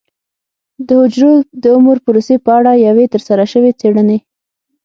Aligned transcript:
د 0.87 0.89
حجرو 1.01 1.33
د 1.61 1.63
عمر 1.75 1.97
پروسې 2.05 2.35
په 2.45 2.51
اړه 2.59 2.71
یوې 2.87 3.05
ترسره 3.13 3.45
شوې 3.53 3.71
څېړنې 3.79 4.17